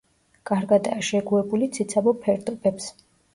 [0.49, 2.91] კარგადაა შეგუებული ციცაბო ფერდობებს.